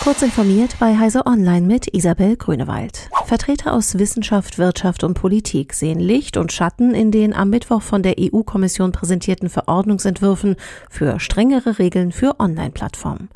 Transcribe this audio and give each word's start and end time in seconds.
Kurz 0.00 0.22
informiert 0.22 0.76
bei 0.78 0.96
Heise 0.96 1.26
Online 1.26 1.66
mit 1.66 1.92
Isabel 1.92 2.36
Grünewald. 2.36 3.10
Vertreter 3.26 3.74
aus 3.74 3.98
Wissenschaft, 3.98 4.56
Wirtschaft 4.56 5.04
und 5.04 5.12
Politik 5.12 5.74
sehen 5.74 6.00
Licht 6.00 6.38
und 6.38 6.50
Schatten 6.50 6.94
in 6.94 7.10
den 7.10 7.34
am 7.34 7.50
Mittwoch 7.50 7.82
von 7.82 8.02
der 8.02 8.14
EU-Kommission 8.18 8.90
präsentierten 8.90 9.50
Verordnungsentwürfen 9.50 10.56
für 10.88 11.20
strengere 11.20 11.78
Regeln 11.78 12.10
für 12.10 12.40
Online-Plattformen. 12.40 13.28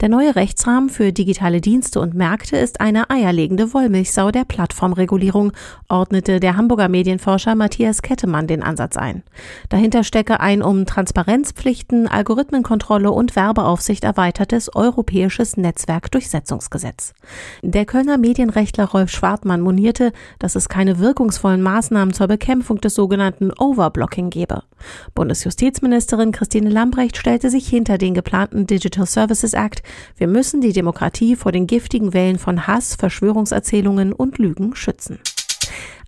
Der 0.00 0.08
neue 0.08 0.36
Rechtsrahmen 0.36 0.88
für 0.88 1.12
digitale 1.12 1.60
Dienste 1.60 1.98
und 1.98 2.14
Märkte 2.14 2.58
ist 2.58 2.80
eine 2.80 3.10
eierlegende 3.10 3.74
Wollmilchsau 3.74 4.30
der 4.30 4.44
Plattformregulierung, 4.44 5.52
ordnete 5.88 6.38
der 6.38 6.56
Hamburger 6.56 6.88
Medienforscher 6.88 7.56
Matthias 7.56 8.02
Kettemann 8.02 8.46
den 8.46 8.62
Ansatz 8.62 8.96
ein. 8.96 9.24
Dahinter 9.68 10.04
stecke 10.04 10.38
ein 10.38 10.62
um 10.62 10.86
Transparenzpflichten, 10.86 12.06
Algorithmenkontrolle 12.06 13.10
und 13.10 13.34
Werbeaufsicht 13.34 14.04
erweitertes 14.04 14.72
europäisches 14.76 15.56
Netzwerk 15.56 16.09
Durchsetzungsgesetz. 16.10 17.14
Der 17.62 17.86
Kölner 17.86 18.18
Medienrechtler 18.18 18.86
Rolf 18.86 19.10
Schwartmann 19.10 19.60
monierte, 19.60 20.12
dass 20.38 20.56
es 20.56 20.68
keine 20.68 20.98
wirkungsvollen 20.98 21.62
Maßnahmen 21.62 22.14
zur 22.14 22.28
Bekämpfung 22.28 22.80
des 22.80 22.94
sogenannten 22.94 23.50
Overblocking 23.52 24.30
gebe. 24.30 24.62
Bundesjustizministerin 25.14 26.32
Christine 26.32 26.70
Lambrecht 26.70 27.16
stellte 27.16 27.50
sich 27.50 27.68
hinter 27.68 27.98
den 27.98 28.14
geplanten 28.14 28.66
Digital 28.66 29.06
Services 29.06 29.52
Act. 29.52 29.82
Wir 30.16 30.26
müssen 30.26 30.60
die 30.60 30.72
Demokratie 30.72 31.36
vor 31.36 31.52
den 31.52 31.66
giftigen 31.66 32.12
Wellen 32.12 32.38
von 32.38 32.66
Hass, 32.66 32.94
Verschwörungserzählungen 32.94 34.12
und 34.12 34.38
Lügen 34.38 34.74
schützen. 34.74 35.18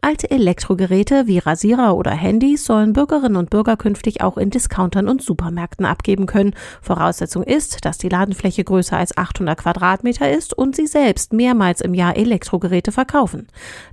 Alte 0.05 0.33
Elektrogeräte 0.33 1.29
wie 1.29 1.39
Rasierer 1.39 1.97
oder 1.97 2.11
Handys 2.11 2.65
sollen 2.65 2.93
Bürgerinnen 2.93 3.37
und 3.37 3.51
Bürger 3.51 3.77
künftig 3.77 4.21
auch 4.21 4.37
in 4.37 4.51
Discountern 4.51 5.07
und 5.07 5.23
Supermärkten 5.23 5.87
abgeben 5.87 6.27
können. 6.27 6.57
Voraussetzung 6.81 7.45
ist, 7.45 7.85
dass 7.85 7.99
die 7.99 8.09
Ladenfläche 8.09 8.65
größer 8.65 8.97
als 8.97 9.17
800 9.17 9.61
Quadratmeter 9.61 10.29
ist 10.29 10.59
und 10.59 10.75
sie 10.75 10.89
selbst 10.89 11.33
mehrmals 11.33 11.81
im 11.81 11.95
Jahr 11.95 12.17
Elektrogeräte 12.17 12.91
verkaufen. 12.91 13.47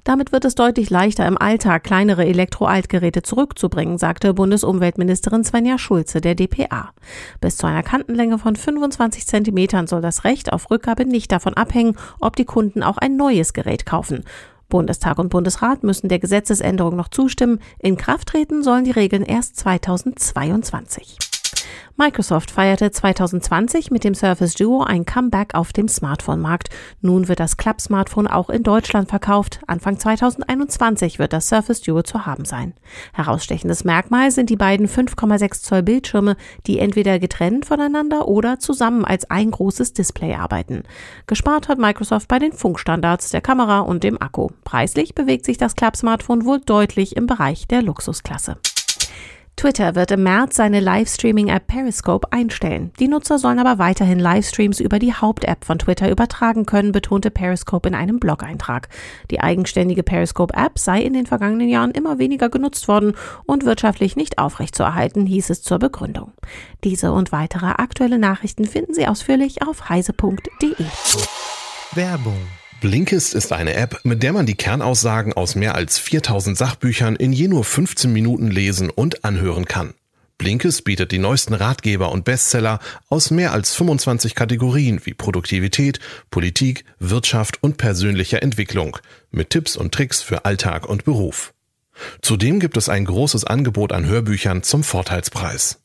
Damit 0.04 0.32
wird 0.32 0.46
es 0.46 0.56
deutlich 0.56 0.90
leichter 0.90 1.28
im 1.28 1.38
Alltag 1.38 1.84
kleinere 1.84 2.26
Elektroaltgeräte 2.26 3.22
zurückzubringen, 3.22 4.00
sagte 4.00 4.34
Bundesumweltministerin 4.34 5.44
Svenja 5.44 5.78
Schulze 5.78 6.22
der 6.22 6.34
DPA. 6.34 6.90
Bis 7.40 7.58
zu 7.58 7.68
einer 7.68 7.84
Kantenlänge 7.84 8.40
von 8.40 8.56
25 8.56 9.28
Zentimetern 9.28 9.86
soll 9.86 10.02
das 10.02 10.24
Recht 10.24 10.54
auf 10.54 10.72
Rückgabe 10.72 11.06
nicht 11.06 11.32
davon 11.32 11.54
abhängen, 11.54 11.98
ob 12.20 12.36
die 12.36 12.46
Kunden 12.46 12.82
auch 12.82 12.98
ein 12.98 13.16
neues 13.16 13.54
Gerät 13.54 13.86
kaufen. 13.86 14.24
Bundestag 14.70 15.20
und 15.20 15.30
Bundesrat 15.30 15.84
müssen 15.84 16.10
der 16.10 16.20
Gesetzesänderung 16.20 16.96
noch 16.96 17.10
zustimmen. 17.10 17.60
In 17.80 17.98
Kraft 17.98 18.30
treten 18.30 18.64
sollen 18.64 18.86
die 18.86 18.92
Regeln 18.92 19.24
erst 19.24 19.58
2022. 19.58 21.29
Microsoft 22.00 22.52
feierte 22.52 22.92
2020 22.92 23.92
mit 23.92 24.06
dem 24.06 24.16
Surface 24.16 24.54
Duo 24.54 24.84
ein 24.84 25.04
Comeback 25.04 25.54
auf 25.54 25.74
dem 25.74 25.90
Smartphone-Markt. 25.90 26.70
Nun 27.02 27.28
wird 27.28 27.42
das 27.42 27.58
Club-Smartphone 27.58 28.26
auch 28.26 28.50
in 28.50 28.64
Deutschland 28.64 29.10
verkauft. 29.10 29.60
Anfang 29.68 30.00
2021 30.00 31.20
wird 31.20 31.34
das 31.34 31.50
Surface 31.50 31.82
Duo 31.82 32.02
zu 32.02 32.26
haben 32.26 32.46
sein. 32.46 32.74
Herausstechendes 33.12 33.84
Merkmal 33.84 34.32
sind 34.32 34.50
die 34.50 34.56
beiden 34.56 34.88
5,6 34.88 35.62
Zoll 35.62 35.84
Bildschirme, 35.84 36.38
die 36.68 36.80
entweder 36.80 37.20
getrennt 37.20 37.66
voneinander 37.66 38.30
oder 38.30 38.60
zusammen 38.60 39.04
als 39.04 39.30
ein 39.30 39.52
großes 39.52 39.92
Display 39.92 40.36
arbeiten. 40.36 40.84
Gespart 41.28 41.68
hat 41.68 41.80
Microsoft 41.80 42.30
bei 42.30 42.40
den 42.40 42.54
Funkstandards, 42.54 43.32
der 43.32 43.42
Kamera 43.42 43.82
und 43.82 44.06
dem 44.06 44.22
Akku. 44.22 44.48
Preislich 44.64 45.16
bewegt 45.16 45.44
sich 45.44 45.58
das 45.58 45.76
Club-Smartphone 45.76 46.46
wohl 46.46 46.62
deutlich 46.62 47.18
im 47.18 47.28
Bereich 47.28 47.68
der 47.68 47.82
Luxusklasse. 47.82 48.56
Twitter 49.60 49.94
wird 49.94 50.12
im 50.12 50.24
März 50.24 50.56
seine 50.56 50.80
Livestreaming-App 50.80 51.68
Periscope 51.68 52.32
einstellen. 52.32 52.94
Die 52.98 53.10
Nutzer 53.10 53.38
sollen 53.38 53.60
aber 53.60 53.78
weiterhin 53.78 54.18
Livestreams 54.18 54.80
über 54.80 55.00
die 55.00 55.14
Haupt-App 55.14 55.66
von 55.66 55.78
Twitter 55.78 56.10
übertragen 56.10 56.66
können, 56.66 56.94
betonte 56.94 57.30
Periscope 57.30 57.90
in 57.90 57.94
einem 57.94 58.22
Blog-Eintrag. 58.22 58.88
Die 59.32 59.42
eigenständige 59.42 60.02
Periscope-App 60.02 60.80
sei 60.80 61.02
in 61.02 61.12
den 61.12 61.26
vergangenen 61.26 61.68
Jahren 61.68 61.92
immer 61.92 62.20
weniger 62.20 62.48
genutzt 62.48 62.88
worden 62.88 63.16
und 63.48 63.66
wirtschaftlich 63.66 64.16
nicht 64.16 64.38
aufrechtzuerhalten, 64.38 65.26
hieß 65.26 65.50
es 65.50 65.62
zur 65.62 65.78
Begründung. 65.78 66.32
Diese 66.86 67.12
und 67.12 67.34
weitere 67.34 67.66
aktuelle 67.66 68.18
Nachrichten 68.18 68.64
finden 68.64 68.94
Sie 68.94 69.08
ausführlich 69.08 69.62
auf 69.68 69.90
heise.de. 69.90 70.86
Werbung 71.96 72.38
Blinkist 72.82 73.34
ist 73.34 73.52
eine 73.52 73.74
App, 73.74 74.00
mit 74.04 74.24
der 74.24 74.32
man 74.32 74.46
die 74.46 74.56
Kernaussagen 74.56 75.34
aus 75.34 75.56
mehr 75.56 75.76
als 75.76 75.98
4000 76.00 76.58
Sachbüchern 76.58 77.18
in 77.18 77.34
je 77.34 77.50
nur 77.50 77.66
15 77.66 78.12
Minuten 78.14 78.50
lesen 78.50 78.90
und 78.90 79.26
anhören 79.26 79.66
kann. 79.66 79.94
Blinkist 80.38 80.86
bietet 80.86 81.12
die 81.12 81.18
neuesten 81.18 81.54
Ratgeber 81.54 82.10
und 82.10 82.24
Bestseller 82.24 82.80
aus 83.10 83.32
mehr 83.32 83.52
als 83.52 83.76
25 83.76 84.34
Kategorien 84.34 85.02
wie 85.04 85.14
Produktivität, 85.14 86.00
Politik, 86.32 86.86
Wirtschaft 87.00 87.62
und 87.62 87.76
persönlicher 87.76 88.42
Entwicklung 88.42 88.98
mit 89.30 89.50
Tipps 89.50 89.76
und 89.76 89.94
Tricks 89.94 90.22
für 90.22 90.46
Alltag 90.46 90.88
und 90.88 91.04
Beruf. 91.04 91.54
Zudem 92.22 92.62
gibt 92.62 92.78
es 92.78 92.88
ein 92.88 93.04
großes 93.04 93.44
Angebot 93.44 93.92
an 93.92 94.06
Hörbüchern 94.06 94.64
zum 94.64 94.86
Vorteilspreis. 94.86 95.82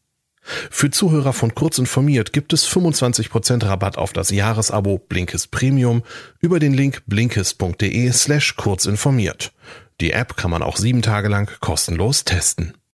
Für 0.71 0.91
Zuhörer 0.91 1.33
von 1.33 1.55
Kurz 1.55 1.79
informiert 1.79 2.33
gibt 2.33 2.53
es 2.53 2.69
25% 2.69 3.65
Rabatt 3.65 3.99
auf 3.99 4.13
das 4.13 4.31
Jahresabo 4.31 4.99
Blinkist 4.99 5.51
Premium 5.51 6.03
über 6.41 6.59
den 6.59 6.75
Link 6.75 7.03
blinkist.de 7.07 8.13
slash 8.13 8.57
kurzinformiert. 8.57 9.53
Die 10.01 10.13
App 10.13 10.37
kann 10.37 10.51
man 10.51 10.63
auch 10.63 10.77
sieben 10.77 11.03
Tage 11.03 11.29
lang 11.29 11.51
kostenlos 11.61 12.25
testen. 12.25 12.75